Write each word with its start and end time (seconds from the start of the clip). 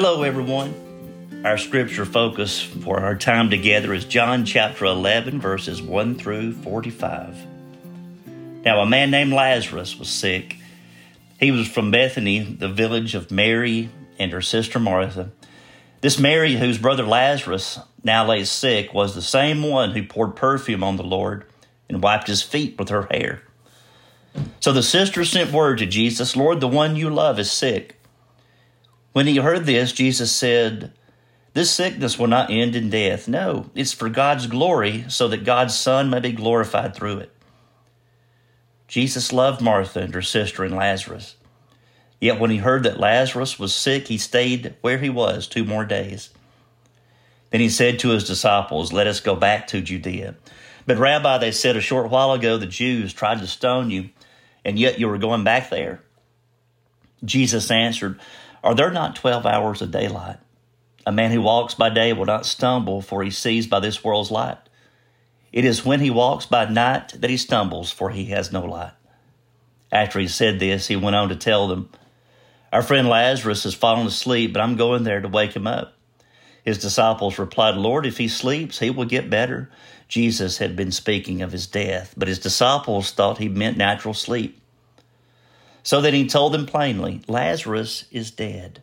Hello, 0.00 0.22
everyone. 0.22 1.42
Our 1.44 1.58
scripture 1.58 2.04
focus 2.04 2.62
for 2.62 3.00
our 3.00 3.16
time 3.16 3.50
together 3.50 3.92
is 3.92 4.04
John 4.04 4.44
chapter 4.44 4.84
11, 4.84 5.40
verses 5.40 5.82
1 5.82 6.14
through 6.14 6.52
45. 6.52 7.36
Now, 8.64 8.78
a 8.78 8.86
man 8.86 9.10
named 9.10 9.32
Lazarus 9.32 9.98
was 9.98 10.08
sick. 10.08 10.54
He 11.40 11.50
was 11.50 11.66
from 11.66 11.90
Bethany, 11.90 12.38
the 12.38 12.68
village 12.68 13.16
of 13.16 13.32
Mary 13.32 13.90
and 14.20 14.30
her 14.30 14.40
sister 14.40 14.78
Martha. 14.78 15.32
This 16.00 16.16
Mary, 16.16 16.54
whose 16.54 16.78
brother 16.78 17.04
Lazarus 17.04 17.80
now 18.04 18.24
lay 18.24 18.44
sick, 18.44 18.94
was 18.94 19.16
the 19.16 19.20
same 19.20 19.64
one 19.64 19.90
who 19.90 20.04
poured 20.04 20.36
perfume 20.36 20.84
on 20.84 20.94
the 20.94 21.02
Lord 21.02 21.44
and 21.88 22.00
wiped 22.00 22.28
his 22.28 22.40
feet 22.40 22.78
with 22.78 22.90
her 22.90 23.08
hair. 23.10 23.42
So 24.60 24.72
the 24.72 24.84
sisters 24.84 25.32
sent 25.32 25.50
word 25.50 25.78
to 25.78 25.86
Jesus, 25.86 26.36
Lord, 26.36 26.60
the 26.60 26.68
one 26.68 26.94
you 26.94 27.10
love 27.10 27.40
is 27.40 27.50
sick. 27.50 27.97
When 29.12 29.26
he 29.26 29.36
heard 29.36 29.66
this, 29.66 29.92
Jesus 29.92 30.30
said, 30.30 30.92
This 31.54 31.70
sickness 31.70 32.18
will 32.18 32.26
not 32.26 32.50
end 32.50 32.76
in 32.76 32.90
death. 32.90 33.28
No, 33.28 33.70
it's 33.74 33.92
for 33.92 34.08
God's 34.08 34.46
glory, 34.46 35.04
so 35.08 35.28
that 35.28 35.44
God's 35.44 35.78
Son 35.78 36.10
may 36.10 36.20
be 36.20 36.32
glorified 36.32 36.94
through 36.94 37.18
it. 37.18 37.32
Jesus 38.86 39.32
loved 39.32 39.60
Martha 39.60 40.00
and 40.00 40.14
her 40.14 40.22
sister 40.22 40.64
and 40.64 40.74
Lazarus. 40.74 41.36
Yet 42.20 42.40
when 42.40 42.50
he 42.50 42.56
heard 42.56 42.82
that 42.84 42.98
Lazarus 42.98 43.58
was 43.58 43.74
sick, 43.74 44.08
he 44.08 44.18
stayed 44.18 44.74
where 44.80 44.98
he 44.98 45.10
was 45.10 45.46
two 45.46 45.64
more 45.64 45.84
days. 45.84 46.30
Then 47.50 47.60
he 47.60 47.68
said 47.68 47.98
to 48.00 48.10
his 48.10 48.26
disciples, 48.26 48.92
Let 48.92 49.06
us 49.06 49.20
go 49.20 49.36
back 49.36 49.68
to 49.68 49.80
Judea. 49.80 50.34
But, 50.86 50.98
Rabbi, 50.98 51.38
they 51.38 51.52
said 51.52 51.76
a 51.76 51.82
short 51.82 52.10
while 52.10 52.32
ago, 52.32 52.56
the 52.56 52.66
Jews 52.66 53.12
tried 53.12 53.40
to 53.40 53.46
stone 53.46 53.90
you, 53.90 54.08
and 54.64 54.78
yet 54.78 54.98
you 54.98 55.08
were 55.08 55.18
going 55.18 55.44
back 55.44 55.70
there. 55.70 56.02
Jesus 57.24 57.70
answered, 57.70 58.18
are 58.62 58.74
there 58.74 58.90
not 58.90 59.16
twelve 59.16 59.46
hours 59.46 59.82
of 59.82 59.90
daylight? 59.90 60.38
A 61.06 61.12
man 61.12 61.30
who 61.30 61.40
walks 61.40 61.74
by 61.74 61.90
day 61.90 62.12
will 62.12 62.26
not 62.26 62.44
stumble, 62.46 63.00
for 63.00 63.22
he 63.22 63.30
sees 63.30 63.66
by 63.66 63.80
this 63.80 64.04
world's 64.04 64.30
light. 64.30 64.58
It 65.52 65.64
is 65.64 65.84
when 65.84 66.00
he 66.00 66.10
walks 66.10 66.44
by 66.44 66.66
night 66.66 67.14
that 67.20 67.30
he 67.30 67.36
stumbles, 67.36 67.90
for 67.90 68.10
he 68.10 68.26
has 68.26 68.52
no 68.52 68.62
light. 68.64 68.92
After 69.90 70.18
he 70.18 70.28
said 70.28 70.60
this, 70.60 70.88
he 70.88 70.96
went 70.96 71.16
on 71.16 71.30
to 71.30 71.36
tell 71.36 71.66
them, 71.68 71.88
Our 72.72 72.82
friend 72.82 73.08
Lazarus 73.08 73.64
has 73.64 73.74
fallen 73.74 74.06
asleep, 74.06 74.52
but 74.52 74.60
I'm 74.60 74.76
going 74.76 75.04
there 75.04 75.20
to 75.20 75.28
wake 75.28 75.56
him 75.56 75.66
up. 75.66 75.94
His 76.64 76.78
disciples 76.78 77.38
replied, 77.38 77.76
Lord, 77.76 78.04
if 78.04 78.18
he 78.18 78.28
sleeps, 78.28 78.78
he 78.78 78.90
will 78.90 79.06
get 79.06 79.30
better. 79.30 79.70
Jesus 80.08 80.58
had 80.58 80.76
been 80.76 80.92
speaking 80.92 81.40
of 81.40 81.52
his 81.52 81.66
death, 81.66 82.12
but 82.16 82.28
his 82.28 82.38
disciples 82.38 83.10
thought 83.10 83.38
he 83.38 83.48
meant 83.48 83.78
natural 83.78 84.12
sleep. 84.12 84.60
So 85.82 86.00
that 86.00 86.14
he 86.14 86.26
told 86.26 86.52
them 86.52 86.66
plainly, 86.66 87.22
Lazarus 87.28 88.04
is 88.10 88.30
dead. 88.30 88.82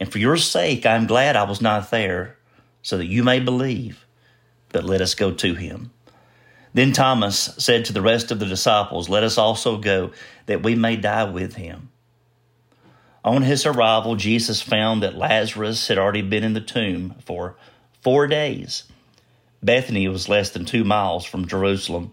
And 0.00 0.10
for 0.10 0.18
your 0.18 0.36
sake, 0.36 0.86
I 0.86 0.94
am 0.94 1.06
glad 1.06 1.36
I 1.36 1.44
was 1.44 1.60
not 1.60 1.90
there, 1.90 2.36
so 2.82 2.98
that 2.98 3.06
you 3.06 3.24
may 3.24 3.40
believe. 3.40 4.06
But 4.70 4.84
let 4.84 5.00
us 5.00 5.14
go 5.14 5.32
to 5.32 5.54
him. 5.54 5.90
Then 6.74 6.92
Thomas 6.92 7.54
said 7.58 7.86
to 7.86 7.92
the 7.92 8.02
rest 8.02 8.30
of 8.30 8.38
the 8.38 8.46
disciples, 8.46 9.08
Let 9.08 9.24
us 9.24 9.38
also 9.38 9.78
go, 9.78 10.12
that 10.46 10.62
we 10.62 10.74
may 10.74 10.96
die 10.96 11.24
with 11.24 11.54
him. 11.54 11.90
On 13.24 13.42
his 13.42 13.66
arrival, 13.66 14.14
Jesus 14.16 14.62
found 14.62 15.02
that 15.02 15.16
Lazarus 15.16 15.88
had 15.88 15.98
already 15.98 16.22
been 16.22 16.44
in 16.44 16.54
the 16.54 16.60
tomb 16.60 17.16
for 17.24 17.56
four 18.00 18.26
days. 18.26 18.84
Bethany 19.62 20.06
was 20.08 20.28
less 20.28 20.50
than 20.50 20.64
two 20.64 20.84
miles 20.84 21.24
from 21.24 21.48
Jerusalem 21.48 22.12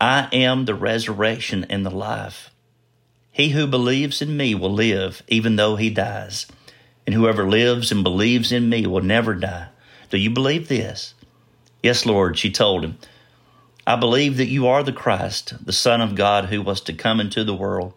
I 0.00 0.28
am 0.32 0.64
the 0.64 0.74
resurrection 0.74 1.66
and 1.70 1.84
the 1.84 1.90
life. 1.90 2.50
He 3.32 3.50
who 3.50 3.66
believes 3.66 4.20
in 4.20 4.36
me 4.36 4.54
will 4.54 4.72
live 4.72 5.22
even 5.28 5.56
though 5.56 5.76
he 5.76 5.90
dies, 5.90 6.46
and 7.06 7.14
whoever 7.14 7.48
lives 7.48 7.92
and 7.92 8.02
believes 8.02 8.52
in 8.52 8.68
me 8.68 8.86
will 8.86 9.02
never 9.02 9.34
die. 9.34 9.68
Do 10.10 10.18
you 10.18 10.30
believe 10.30 10.68
this? 10.68 11.14
Yes, 11.82 12.04
Lord, 12.06 12.38
she 12.38 12.50
told 12.50 12.84
him. 12.84 12.98
I 13.86 13.96
believe 13.96 14.36
that 14.38 14.48
you 14.48 14.66
are 14.66 14.82
the 14.82 14.92
Christ, 14.92 15.54
the 15.64 15.72
Son 15.72 16.00
of 16.00 16.14
God 16.14 16.46
who 16.46 16.60
was 16.60 16.80
to 16.82 16.92
come 16.92 17.20
into 17.20 17.44
the 17.44 17.54
world. 17.54 17.94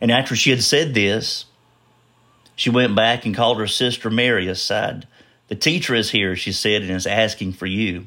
And 0.00 0.10
after 0.10 0.36
she 0.36 0.50
had 0.50 0.62
said 0.62 0.94
this, 0.94 1.46
she 2.54 2.70
went 2.70 2.94
back 2.94 3.26
and 3.26 3.34
called 3.34 3.58
her 3.58 3.66
sister 3.66 4.08
Mary 4.08 4.46
aside. 4.46 5.06
The 5.48 5.54
teacher 5.56 5.94
is 5.94 6.10
here, 6.10 6.36
she 6.36 6.52
said, 6.52 6.82
and 6.82 6.92
is 6.92 7.06
asking 7.06 7.54
for 7.54 7.66
you. 7.66 8.06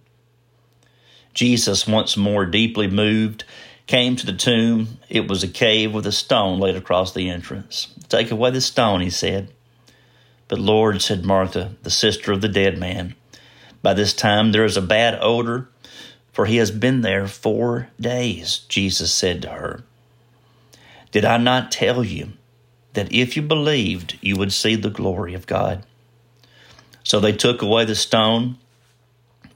Jesus, 1.33 1.87
once 1.87 2.17
more 2.17 2.45
deeply 2.45 2.87
moved, 2.87 3.43
came 3.87 4.15
to 4.15 4.25
the 4.25 4.33
tomb. 4.33 4.99
It 5.09 5.27
was 5.27 5.43
a 5.43 5.47
cave 5.47 5.93
with 5.93 6.05
a 6.05 6.11
stone 6.11 6.59
laid 6.59 6.75
across 6.75 7.13
the 7.13 7.29
entrance. 7.29 7.87
Take 8.09 8.31
away 8.31 8.51
the 8.51 8.61
stone, 8.61 9.01
he 9.01 9.09
said. 9.09 9.49
But 10.47 10.59
Lord, 10.59 11.01
said 11.01 11.25
Martha, 11.25 11.75
the 11.83 11.89
sister 11.89 12.31
of 12.31 12.41
the 12.41 12.49
dead 12.49 12.77
man, 12.77 13.15
by 13.81 13.93
this 13.93 14.13
time 14.13 14.51
there 14.51 14.65
is 14.65 14.77
a 14.77 14.81
bad 14.81 15.17
odor, 15.21 15.69
for 16.33 16.45
he 16.45 16.57
has 16.57 16.71
been 16.71 17.01
there 17.01 17.27
four 17.27 17.89
days, 17.99 18.59
Jesus 18.69 19.13
said 19.13 19.41
to 19.41 19.49
her. 19.49 19.83
Did 21.11 21.25
I 21.25 21.37
not 21.37 21.71
tell 21.71 22.03
you 22.03 22.33
that 22.93 23.11
if 23.11 23.35
you 23.35 23.41
believed, 23.41 24.17
you 24.21 24.37
would 24.37 24.53
see 24.53 24.75
the 24.75 24.89
glory 24.89 25.33
of 25.33 25.47
God? 25.47 25.85
So 27.03 27.19
they 27.19 27.33
took 27.33 27.61
away 27.61 27.85
the 27.85 27.95
stone. 27.95 28.57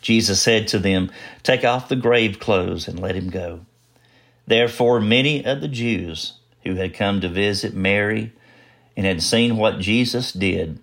Jesus 0.00 0.40
said 0.40 0.68
to 0.68 0.78
them, 0.78 1.10
Take 1.42 1.64
off 1.64 1.88
the 1.88 1.96
grave 1.96 2.38
clothes 2.38 2.88
and 2.88 2.98
let 2.98 3.14
him 3.14 3.30
go. 3.30 3.66
Therefore, 4.46 5.00
many 5.00 5.44
of 5.44 5.60
the 5.60 5.68
Jews 5.68 6.34
who 6.64 6.74
had 6.74 6.94
come 6.94 7.20
to 7.20 7.28
visit 7.28 7.74
Mary 7.74 8.32
and 8.96 9.06
had 9.06 9.22
seen 9.22 9.56
what 9.56 9.78
Jesus 9.78 10.32
did 10.32 10.78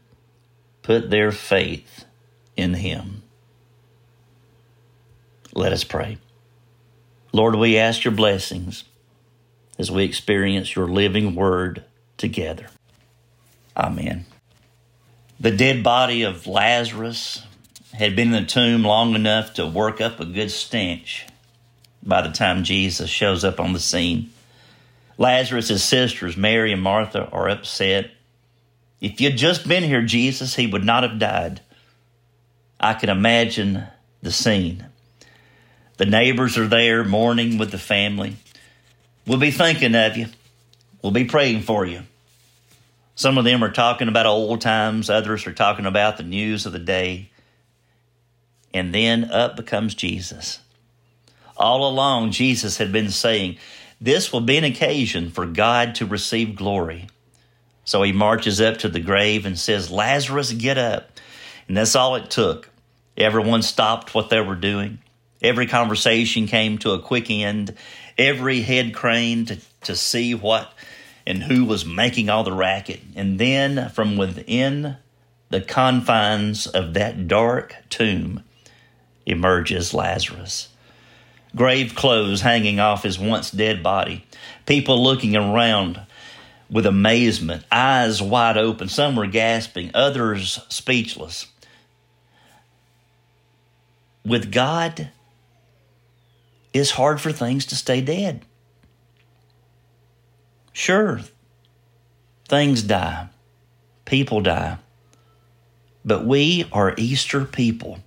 put 0.82 1.10
their 1.10 1.32
faith 1.32 2.06
in 2.56 2.76
him. 2.76 3.24
Let 5.54 5.74
us 5.74 5.84
pray. 5.84 6.18
Lord, 7.34 7.56
we 7.56 7.78
ask 7.78 8.04
your 8.04 8.14
blessings 8.14 8.84
as 9.78 9.92
we 9.92 10.04
experience 10.04 10.76
your 10.76 10.88
living 10.88 11.36
word 11.36 11.84
together. 12.18 12.68
Amen. 13.76 14.26
The 15.40 15.52
dead 15.52 15.84
body 15.84 16.24
of 16.24 16.48
Lazarus 16.48 17.44
had 17.94 18.16
been 18.16 18.34
in 18.34 18.44
the 18.44 18.48
tomb 18.48 18.84
long 18.84 19.16
enough 19.16 19.54
to 19.56 19.66
work 19.66 20.02
up 20.02 20.20
a 20.20 20.26
good 20.26 20.52
stench 20.52 21.26
by 22.04 22.22
the 22.22 22.32
time 22.32 22.64
Jesus 22.64 23.10
shows 23.10 23.44
up 23.44 23.60
on 23.60 23.74
the 23.74 23.80
scene. 23.80 24.32
Lazarus' 25.18 25.84
sisters, 25.84 26.38
Mary 26.38 26.72
and 26.72 26.82
Martha, 26.82 27.28
are 27.30 27.50
upset. 27.50 28.12
If 29.02 29.20
you'd 29.20 29.38
just 29.38 29.68
been 29.68 29.84
here, 29.84 30.04
Jesus, 30.04 30.56
he 30.56 30.68
would 30.68 30.84
not 30.84 31.04
have 31.04 31.20
died. 31.20 31.62
I 32.80 32.94
can 32.94 33.10
imagine 33.10 33.84
the 34.22 34.32
scene. 34.32 34.86
The 35.98 36.06
neighbors 36.06 36.58
are 36.58 36.68
there 36.68 37.04
mourning 37.04 37.58
with 37.58 37.72
the 37.72 37.80
family. 37.80 38.36
We'll 39.26 39.40
be 39.40 39.52
thinking 39.52 39.96
of 39.96 40.16
you. 40.16 40.28
We'll 41.02 41.12
be 41.12 41.26
praying 41.26 41.62
for 41.62 41.86
you. 41.86 42.04
Some 43.16 43.40
of 43.40 43.46
them 43.46 43.64
are 43.64 43.72
talking 43.72 44.08
about 44.08 44.28
old 44.28 44.62
times, 44.62 45.10
others 45.10 45.48
are 45.48 45.54
talking 45.54 45.88
about 45.88 46.18
the 46.18 46.24
news 46.24 46.68
of 46.68 46.72
the 46.72 46.80
day. 46.80 47.32
And 48.78 48.94
then 48.94 49.32
up 49.32 49.66
comes 49.66 49.96
Jesus. 49.96 50.60
All 51.58 51.90
along, 51.90 52.32
Jesus 52.32 52.78
had 52.78 52.92
been 52.92 53.10
saying, 53.10 53.58
This 54.00 54.32
will 54.32 54.42
be 54.42 54.58
an 54.58 54.64
occasion 54.64 55.32
for 55.32 55.46
God 55.46 55.96
to 55.96 56.06
receive 56.06 56.56
glory. 56.56 57.08
So 57.84 58.04
he 58.04 58.12
marches 58.12 58.62
up 58.62 58.78
to 58.80 58.90
the 58.90 59.00
grave 59.00 59.46
and 59.46 59.58
says, 59.58 59.90
Lazarus, 59.90 60.52
get 60.52 60.78
up. 60.78 61.10
And 61.68 61.76
that's 61.76 61.96
all 61.96 62.16
it 62.16 62.30
took. 62.30 62.70
Everyone 63.18 63.62
stopped 63.62 64.14
what 64.14 64.30
they 64.30 64.42
were 64.42 64.56
doing. 64.56 65.00
Every 65.42 65.68
conversation 65.68 66.48
came 66.48 66.78
to 66.80 66.92
a 66.92 67.02
quick 67.02 67.32
end. 67.32 67.74
Every 68.18 68.62
head 68.62 68.94
craned 68.94 69.48
to, 69.48 69.58
to 69.84 69.96
see 69.96 70.36
what 70.36 70.72
and 71.26 71.44
who 71.44 71.66
was 71.66 71.86
making 71.86 72.30
all 72.30 72.44
the 72.44 72.54
racket. 72.54 73.02
And 73.16 73.40
then 73.40 73.90
from 73.90 74.18
within 74.18 74.98
the 75.50 75.62
confines 75.62 76.68
of 76.68 76.94
that 76.94 77.28
dark 77.28 77.76
tomb 77.90 78.44
emerges 79.28 79.94
Lazarus. 79.94 80.70
Grave 81.56 81.94
clothes 81.96 82.42
hanging 82.42 82.80
off 82.80 83.04
his 83.04 83.20
once 83.20 83.52
dead 83.52 83.84
body. 83.84 84.26
People 84.66 85.04
looking 85.04 85.36
around 85.36 86.02
with 86.70 86.86
amazement, 86.86 87.64
eyes 87.72 88.22
wide 88.22 88.58
open. 88.58 88.90
Some 88.90 89.16
were 89.16 89.28
gasping, 89.28 89.92
others 89.94 90.60
speechless. 90.70 91.48
With 94.26 94.52
God, 94.52 95.10
it's 96.74 96.92
hard 96.92 97.22
for 97.22 97.32
things 97.32 97.66
to 97.68 97.76
stay 97.76 98.02
dead. 98.02 98.44
Sure, 100.74 101.22
things 102.48 102.84
die, 102.84 103.30
people 104.06 104.42
die, 104.42 104.78
but 106.06 106.24
we 106.26 106.68
are 106.72 106.94
Easter 106.98 107.46
people. 107.46 108.00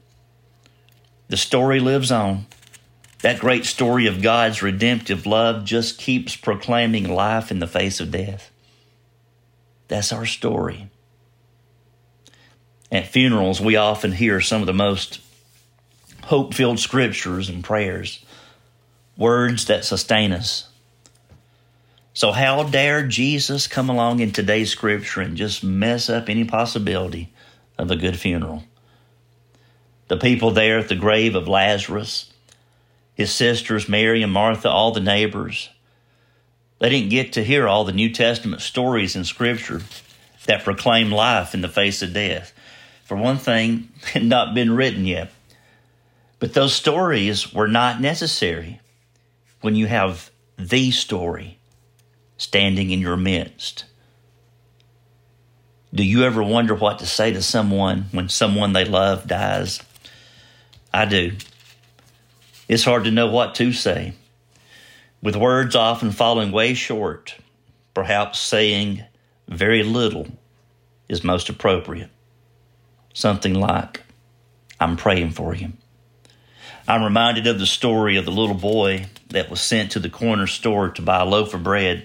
The 1.31 1.37
story 1.37 1.79
lives 1.79 2.11
on. 2.11 2.47
That 3.23 3.39
great 3.39 3.65
story 3.65 4.09
of 4.09 4.21
God's 4.21 4.63
redemptive 4.63 5.27
love 5.27 5.65
just 5.65 5.97
keeps 5.97 6.35
proclaiming 6.35 7.09
life 7.09 7.53
in 7.53 7.61
the 7.61 7.69
face 7.69 8.01
of 8.01 8.11
death. 8.11 8.51
That's 9.87 10.13
our 10.13 10.27
story. 10.27 10.91
At 12.91 13.07
funerals, 13.07 13.61
we 13.61 13.77
often 13.77 14.11
hear 14.11 14.41
some 14.41 14.61
of 14.61 14.67
the 14.67 14.73
most 14.73 15.21
hope 16.25 16.53
filled 16.53 16.81
scriptures 16.81 17.49
and 17.49 17.63
prayers, 17.63 18.25
words 19.17 19.67
that 19.67 19.85
sustain 19.85 20.33
us. 20.33 20.69
So, 22.13 22.33
how 22.33 22.65
dare 22.65 23.07
Jesus 23.07 23.69
come 23.69 23.89
along 23.89 24.19
in 24.19 24.33
today's 24.33 24.73
scripture 24.73 25.21
and 25.21 25.37
just 25.37 25.63
mess 25.63 26.11
up 26.11 26.29
any 26.29 26.43
possibility 26.43 27.33
of 27.79 27.93
a 27.93 27.97
good 27.97 28.19
funeral? 28.19 28.65
The 30.11 30.17
people 30.17 30.51
there 30.51 30.81
at 30.81 30.89
the 30.89 30.97
grave 30.97 31.37
of 31.37 31.47
Lazarus, 31.47 32.33
his 33.15 33.31
sisters, 33.31 33.89
Mary 33.89 34.25
and 34.25 34.33
Martha, 34.33 34.69
all 34.69 34.91
the 34.91 34.99
neighbors, 34.99 35.71
they 36.81 36.89
didn't 36.89 37.11
get 37.11 37.35
to 37.35 37.45
hear 37.45 37.69
all 37.69 37.85
the 37.85 37.93
New 37.93 38.13
Testament 38.13 38.61
stories 38.61 39.15
in 39.15 39.23
scripture 39.23 39.83
that 40.47 40.65
proclaim 40.65 41.13
life 41.13 41.55
in 41.55 41.61
the 41.61 41.69
face 41.69 42.03
of 42.03 42.13
death. 42.13 42.53
For 43.05 43.17
one 43.17 43.37
thing, 43.37 43.91
had 44.13 44.25
not 44.25 44.53
been 44.53 44.75
written 44.75 45.05
yet. 45.05 45.31
But 46.41 46.55
those 46.55 46.75
stories 46.75 47.55
were 47.55 47.69
not 47.69 48.01
necessary 48.01 48.81
when 49.61 49.77
you 49.77 49.87
have 49.87 50.33
the 50.59 50.91
story 50.91 51.61
standing 52.37 52.91
in 52.91 52.99
your 52.99 53.17
midst. 53.17 53.85
Do 55.95 56.03
you 56.03 56.25
ever 56.25 56.43
wonder 56.43 56.75
what 56.75 56.99
to 56.99 57.07
say 57.07 57.33
to 57.33 57.43
someone 57.43 58.07
when 58.11 58.29
someone 58.29 58.73
they 58.73 58.85
love 58.85 59.29
dies? 59.29 59.81
I 60.93 61.05
do. 61.05 61.33
It's 62.69 62.85
hard 62.85 63.05
to 63.05 63.11
know 63.11 63.29
what 63.29 63.55
to 63.57 63.73
say. 63.73 64.15
With 65.23 65.37
words 65.37 65.77
often 65.77 66.13
falling 66.13 66.51
way 66.51 66.75
short, 66.75 67.37
perhaps 67.95 68.39
saying 68.39 69.05
very 69.49 69.83
little 69.83 70.27
is 71.09 71.23
most 71.25 71.49
appropriate. 71.49 72.11
Something 73.13 73.55
like, 73.55 74.03
I'm 74.79 74.97
praying 74.97 75.33
for 75.33 75.55
you. 75.55 75.73
I'm 76.89 77.05
reminded 77.05 77.47
of 77.47 77.59
the 77.59 77.67
story 77.67 78.17
of 78.17 78.25
the 78.25 78.31
little 78.33 78.55
boy 78.55 79.07
that 79.29 79.51
was 79.51 79.61
sent 79.61 79.93
to 79.93 80.01
the 80.01 80.09
corner 80.09 80.47
store 80.47 80.89
to 80.91 81.03
buy 81.03 81.21
a 81.21 81.25
loaf 81.25 81.55
of 81.55 81.63
bread. 81.63 82.05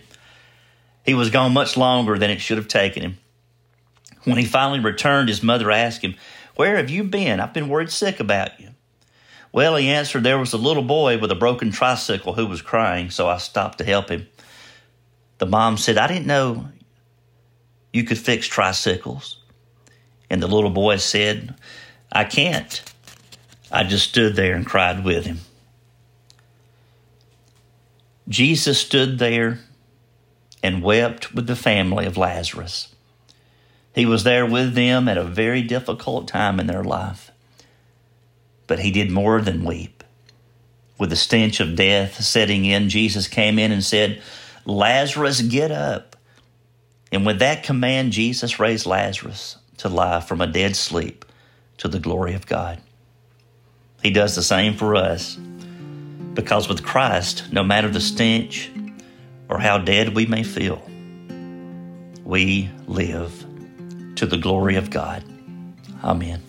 He 1.06 1.14
was 1.14 1.30
gone 1.30 1.54
much 1.54 1.78
longer 1.78 2.18
than 2.18 2.30
it 2.30 2.42
should 2.42 2.58
have 2.58 2.68
taken 2.68 3.02
him. 3.02 3.18
When 4.26 4.38
he 4.38 4.46
finally 4.46 4.80
returned, 4.80 5.30
his 5.30 5.44
mother 5.44 5.72
asked 5.72 6.02
him, 6.02 6.16
Where 6.56 6.78
have 6.78 6.90
you 6.90 7.04
been? 7.04 7.40
I've 7.40 7.54
been 7.54 7.70
worried 7.70 7.92
sick 7.92 8.20
about 8.20 8.60
you. 8.60 8.70
Well, 9.52 9.76
he 9.76 9.90
answered, 9.90 10.24
There 10.24 10.40
was 10.40 10.54
a 10.54 10.58
little 10.58 10.84
boy 10.84 11.18
with 11.18 11.32
a 11.32 11.36
broken 11.36 11.72
tricycle 11.72 12.34
who 12.34 12.46
was 12.46 12.62
crying, 12.62 13.10
so 13.10 13.28
I 13.30 13.38
stopped 13.38 13.78
to 13.78 13.84
help 13.84 14.10
him. 14.10 14.28
The 15.38 15.46
mom 15.46 15.78
said, 15.78 15.98
I 15.98 16.08
didn't 16.08 16.28
know 16.28 16.70
you 17.94 18.04
could 18.04 18.18
fix 18.18 18.48
tricycles. 18.48 19.38
And 20.30 20.42
the 20.42 20.48
little 20.48 20.70
boy 20.70 20.98
said, 20.98 21.56
I 22.12 22.24
can't. 22.24 22.84
I 23.72 23.84
just 23.84 24.10
stood 24.10 24.36
there 24.36 24.56
and 24.56 24.66
cried 24.66 25.04
with 25.04 25.26
him. 25.26 25.40
Jesus 28.28 28.80
stood 28.80 29.20
there 29.20 29.60
and 30.64 30.82
wept 30.82 31.34
with 31.34 31.48
the 31.48 31.56
family 31.56 32.06
of 32.06 32.18
Lazarus. 32.18 32.95
He 33.96 34.06
was 34.06 34.26
there 34.26 34.46
with 34.46 34.74
them 34.74 35.08
at 35.08 35.18
a 35.18 35.24
very 35.24 35.62
difficult 35.62 36.28
time 36.28 36.60
in 36.60 36.68
their 36.68 36.84
life. 36.84 37.32
But 38.68 38.80
he 38.80 38.92
did 38.92 39.10
more 39.10 39.40
than 39.40 39.64
weep. 39.64 40.04
With 41.00 41.12
the 41.12 41.16
stench 41.16 41.62
of 41.62 41.78
death 41.78 42.22
setting 42.22 42.66
in, 42.66 42.90
Jesus 42.90 43.30
came 43.30 43.58
in 43.58 43.72
and 43.72 43.84
said, 43.84 44.22
Lazarus, 44.66 45.42
get 45.42 45.72
up. 45.72 46.18
And 47.10 47.26
with 47.26 47.40
that 47.40 47.64
command, 47.64 48.12
Jesus 48.12 48.60
raised 48.60 48.86
Lazarus 48.86 49.58
to 49.78 49.88
life 49.88 50.28
from 50.28 50.42
a 50.42 50.48
dead 50.48 50.76
sleep 50.76 51.24
to 51.78 51.88
the 51.88 52.00
glory 52.00 52.34
of 52.34 52.46
God. 52.46 52.82
He 54.04 54.12
does 54.12 54.36
the 54.36 54.44
same 54.44 54.76
for 54.76 54.96
us. 54.96 55.38
Because 56.34 56.68
with 56.68 56.84
Christ, 56.84 57.46
no 57.54 57.64
matter 57.64 57.90
the 57.90 58.02
stench, 58.02 58.70
or 59.48 59.58
how 59.58 59.78
dead 59.78 60.14
we 60.16 60.26
may 60.26 60.44
feel, 60.44 60.86
we 62.26 62.70
live 62.88 63.46
to 64.16 64.26
the 64.26 64.38
glory 64.38 64.76
of 64.76 64.90
God. 64.90 65.24
Amen. 66.04 66.42